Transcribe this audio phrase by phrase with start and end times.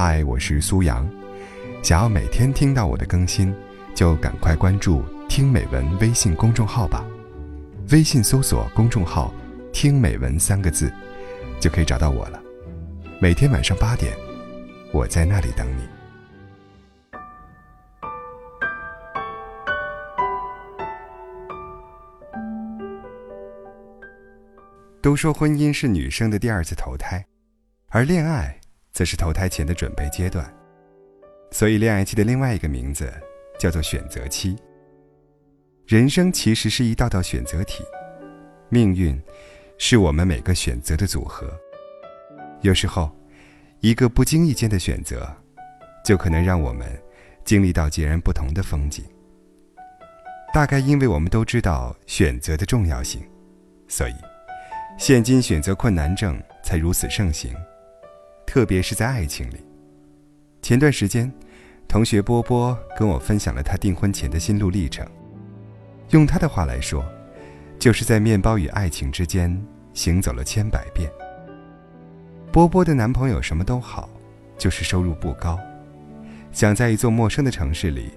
[0.00, 1.04] 嗨，我是苏阳。
[1.82, 3.52] 想要每天听到我的更新，
[3.96, 7.04] 就赶快关注“听美文”微信公众号吧。
[7.90, 9.34] 微信搜索公众号
[9.74, 10.88] “听美文”三个字，
[11.58, 12.40] 就可以找到我了。
[13.20, 14.16] 每天晚上八点，
[14.92, 15.82] 我在那里等你。
[25.02, 27.26] 都说婚姻是女生的第二次投胎，
[27.88, 28.60] 而恋爱
[28.92, 30.52] 则是投胎前的准备阶段。
[31.50, 33.12] 所以，恋爱期的另外一个名字
[33.58, 34.56] 叫做选择期。
[35.86, 37.82] 人生其实是一道道选择题，
[38.68, 39.18] 命运
[39.78, 41.50] 是我们每个选择的组合。
[42.60, 43.10] 有时候，
[43.80, 45.26] 一个不经意间的选择，
[46.04, 46.86] 就可能让我们
[47.44, 49.04] 经历到截然不同的风景。
[50.52, 53.22] 大概因为我们都知道选择的重要性，
[53.86, 54.14] 所以。
[54.98, 57.54] 现今选择困难症才如此盛行，
[58.48, 59.58] 特别是在爱情里。
[60.62, 61.30] 前段时间，
[61.86, 65.06] 同学波波跟我分享了他订婚前的心路历程。
[66.12, 67.04] 用他的话来说，
[67.78, 69.54] 就是在面包与爱情之间
[69.92, 71.10] 行走了千百遍。
[72.50, 74.08] 波波的男朋友什么都好，
[74.56, 75.58] 就是收入不高，
[76.50, 78.12] 想在一座陌生的城市里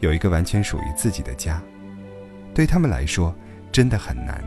[0.00, 1.62] 有一个完全属于自己的家，
[2.52, 3.32] 对他们来说
[3.70, 4.42] 真的很难。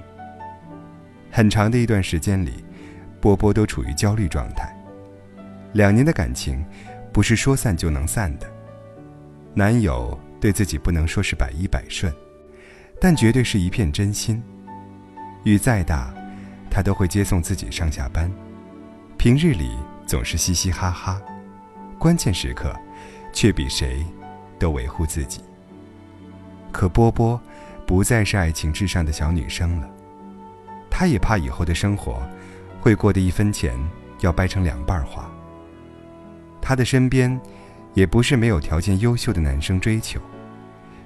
[1.32, 2.66] 很长的一段时间里，
[3.22, 4.76] 波波都处于焦虑状态。
[5.74, 6.66] 两年的感情，
[7.14, 8.48] 不是说散就能散的。
[9.54, 12.14] 男友对自己不能说是百依百顺，
[13.00, 14.42] 但绝对是一片真心。
[15.44, 16.14] 雨再大，
[16.70, 18.32] 他都会接送自己上下班。
[19.18, 19.72] 平日里
[20.06, 21.22] 总是嘻嘻哈哈，
[21.98, 22.76] 关键时刻，
[23.34, 24.06] 却比谁
[24.58, 25.42] 都维护自己。
[26.72, 27.40] 可波波，
[27.86, 29.90] 不再是爱情至上的小女生了。
[30.90, 32.22] 他也怕以后的生活，
[32.80, 33.78] 会过得一分钱
[34.22, 35.30] 要掰成两半花。
[36.70, 37.42] 她的身边，
[37.96, 40.22] 也不是没有条件优秀的男生追求。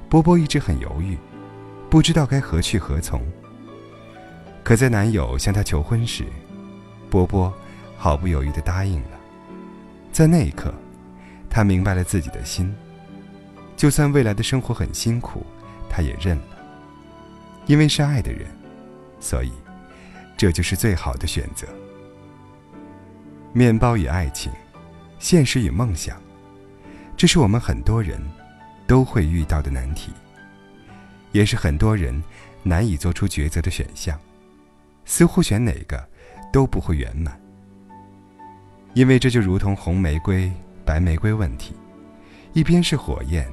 [0.09, 1.17] 波波一直很犹豫，
[1.89, 3.21] 不知道该何去何从。
[4.61, 6.25] 可在男友向她求婚时，
[7.09, 7.53] 波波
[7.95, 9.17] 毫不犹豫地答应了。
[10.11, 10.73] 在那一刻，
[11.49, 12.75] 她明白了自己的心，
[13.77, 15.45] 就算未来的生活很辛苦，
[15.89, 16.57] 她也认了。
[17.67, 18.47] 因为是爱的人，
[19.21, 19.53] 所以。
[20.35, 21.65] 这就是最好的选择。
[23.53, 24.51] 面包与爱情，
[25.23, 26.21] 现实与梦想，
[27.15, 28.21] 这是我们很多人
[28.85, 30.11] 都会遇到的难题，
[31.31, 32.21] 也是很多人
[32.61, 34.19] 难以做出抉择的选项。
[35.05, 36.05] 似乎选哪个
[36.51, 37.39] 都不会圆满，
[38.95, 40.51] 因为这就如同红玫瑰、
[40.83, 41.73] 白玫瑰问题，
[42.51, 43.49] 一边是火焰，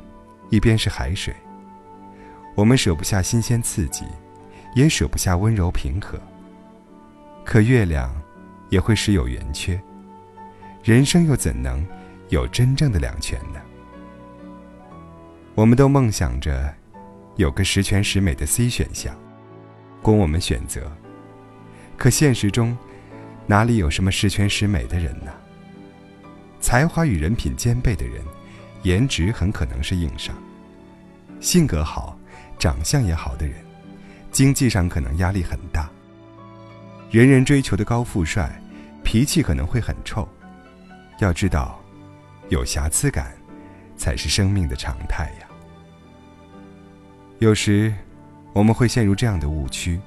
[0.48, 1.32] 一边是海水。
[2.56, 4.04] 我们舍不下新鲜刺激，
[4.74, 6.18] 也舍不下温柔平和。
[7.44, 8.12] 可月亮，
[8.70, 9.80] 也会时有圆缺。
[10.82, 11.86] 人生又怎能
[12.30, 13.60] 有真正的两全呢？
[15.54, 16.72] 我们都梦想着
[17.36, 19.14] 有个十全十美的 C 选项，
[20.00, 20.90] 供我们选择。
[21.98, 22.76] 可现实中，
[23.46, 25.30] 哪里有什么十全十美的人呢？
[26.60, 28.24] 才华与人品兼备的人，
[28.82, 30.34] 颜值很可能是硬伤；
[31.40, 32.18] 性格好、
[32.58, 33.56] 长相也好的人，
[34.30, 35.90] 经济上可能压力很大。
[37.10, 38.50] 人人追求的高富帅，
[39.04, 40.26] 脾气可能会很臭。
[41.24, 41.80] 要知道，
[42.48, 43.36] 有瑕疵感，
[43.96, 45.46] 才是生命的常态呀。
[47.38, 47.94] 有时，
[48.52, 50.00] 我们会陷入这样的误区：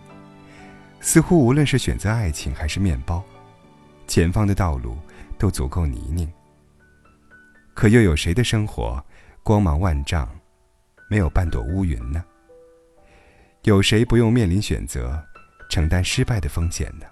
[1.00, 3.24] 似乎无论是选择爱情还是面包，
[4.08, 4.98] 前方的道路
[5.38, 6.28] 都足够泥泞。
[7.74, 9.04] 可又有谁的生活
[9.42, 10.30] 光芒万丈，
[11.10, 12.24] 没有半朵乌云呢？
[13.64, 15.24] 有谁不用面临选择？
[15.70, 17.06] 承担失败的风险呢？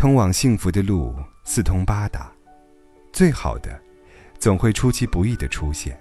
[0.00, 2.32] 通往幸福的路四通八达，
[3.12, 3.78] 最好的
[4.38, 6.00] 总会出其不意的出现。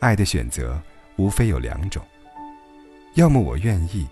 [0.00, 0.76] 爱的选择
[1.14, 2.04] 无非有两种：
[3.14, 4.08] 要么我愿意，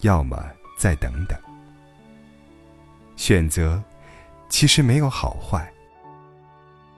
[0.00, 0.44] 要么
[0.76, 1.38] 再等等。
[3.14, 3.80] 选择
[4.48, 5.72] 其实没有好坏，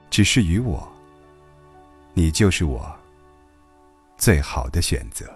[0.09, 0.91] 只是与我，
[2.15, 2.91] 你就是我
[4.17, 5.31] 最好的选择。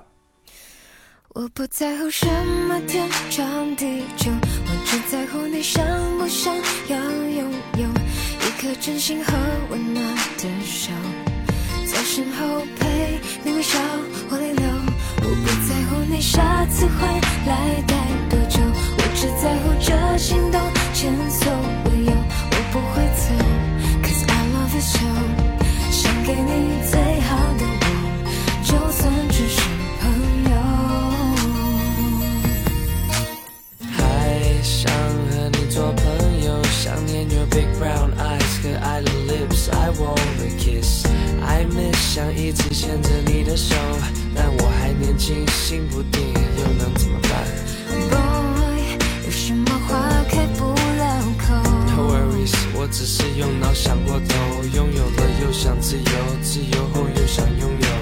[1.35, 2.27] 我不在乎什
[2.67, 5.83] 么天长地久，我只在乎你想
[6.19, 6.55] 不想
[6.87, 9.33] 要拥有一颗真心和
[9.71, 10.91] 温暖的手，
[11.87, 13.79] 在身后陪你微笑
[14.29, 14.63] 或泪流。
[15.21, 17.07] 我不在乎你下次回
[17.47, 17.95] 来待
[18.29, 18.59] 多久，
[18.95, 20.61] 我只在乎这心动
[20.93, 21.51] 前所
[42.13, 43.73] 想一直牵着你的手，
[44.35, 46.21] 但我还年轻，心不定，
[46.59, 47.31] 又能怎么办
[48.11, 51.55] ？Boy，有什么话开不了口
[51.87, 56.03] ？No worries，我只是用脑想过头，拥有了又想自由，
[56.43, 57.92] 自由后又想拥有，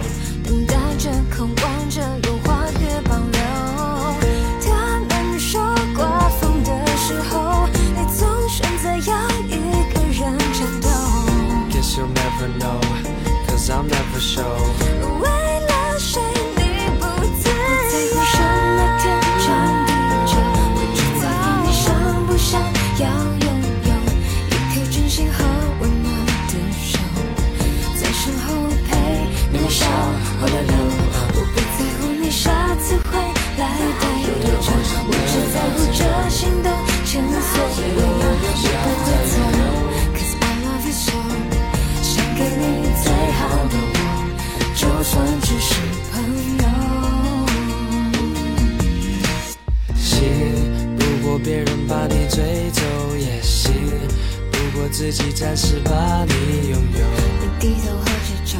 [54.91, 57.05] 自己暂时把你拥有。
[57.39, 58.59] 你低头喝着酒，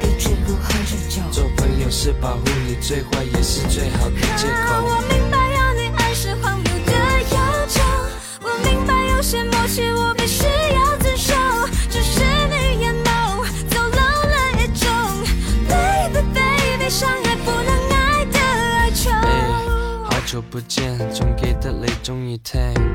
[0.00, 1.22] 别只顾喝着酒。
[1.30, 4.84] 做朋友是保护你，最坏也是最好的借口。
[4.84, 6.92] 我明白要你爱是荒谬的
[7.32, 7.80] 要求，
[8.42, 11.32] 我明白有些默契我必须要遵守，
[11.88, 12.20] 只是
[12.50, 13.98] 你眼眸走漏
[14.28, 14.90] 了一种
[15.68, 19.10] ，baby baby，相爱不能爱的哀愁。
[20.10, 20.98] 好久不见，
[22.08, 22.40] 终于，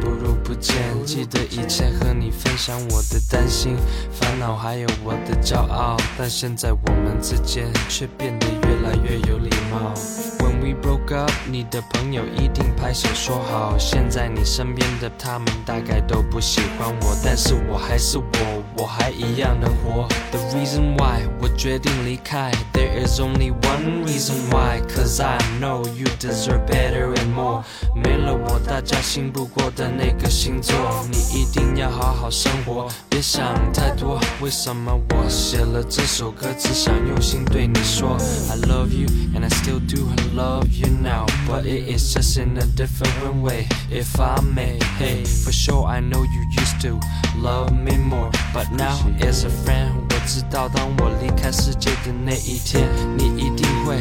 [0.01, 0.75] 不如不见。
[1.05, 3.77] 记得以前和你分享我的担心、
[4.11, 10.42] 烦恼，还有我的骄傲，但现在我们之间却变得越来越有礼貌。
[10.63, 13.77] We broke up，你的朋友一定拍手说好。
[13.77, 20.07] 现在你身边的他们大概都不喜欢我，但是我还是我，我还一样能活。
[20.31, 27.63] The reason why 我决定离开，There is only one reason why，cause I know you deserve better and more。
[27.93, 30.73] 没了我，大家信不过的那个星座，
[31.11, 33.43] 你一定要好好生活，别想
[33.73, 34.17] 太多。
[34.39, 38.15] 为什么我写了这首歌，只想用心对你说
[38.49, 42.66] ，I love you and I still do love you now, but it is just in a
[42.76, 43.66] different way.
[43.90, 47.00] If I may, hey, for sure I know you used to
[47.36, 53.96] love me more, but now as a friend，我知道当我离开世界的那一天，你一定会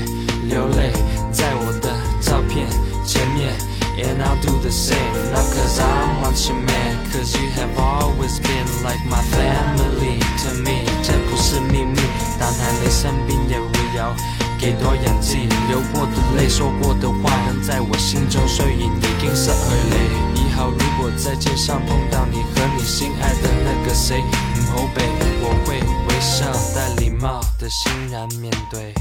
[0.47, 0.91] 流泪
[1.31, 2.68] 在我的照片
[3.06, 3.53] 前面。
[3.97, 8.68] And I'll do the same, not cause I want you man, cause you have always been
[8.83, 10.85] like my family to me.
[11.01, 12.00] 这不是秘密，
[12.39, 14.13] 当含泪生病也不要
[14.62, 20.41] 给多氧气，流过的泪，说过的话，仍在我心中碎影已经失去你。
[20.41, 24.23] 以后如果在街上碰到你和你心爱的那个谁，
[24.55, 25.03] 嗯后背，
[25.43, 28.94] 我会微笑带礼貌的欣然面对。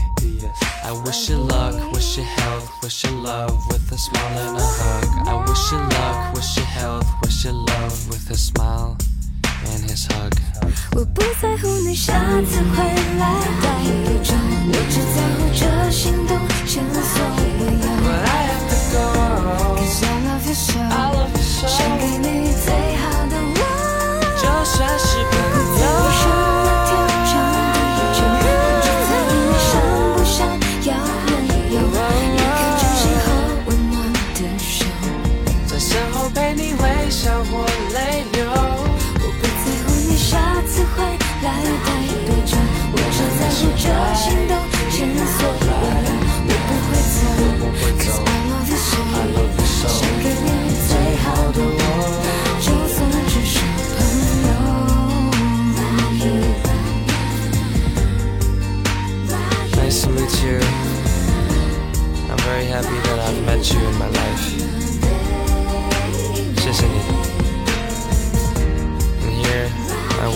[0.84, 4.66] I wish you luck, wish you health, wish you love with a smile and a
[4.66, 5.28] hug.
[5.28, 8.98] I wish you luck, wish you health, wish you love with a smile
[9.68, 10.34] and his hug.
[10.96, 12.14] 我不在乎你下
[12.50, 12.84] 次回
[13.20, 13.70] 来待
[14.04, 15.22] 多久，我只在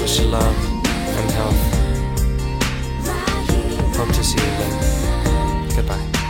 [0.05, 0.55] wish you love
[1.17, 1.62] and health.
[3.97, 5.75] Hope to see you again.
[5.75, 6.25] Goodbye.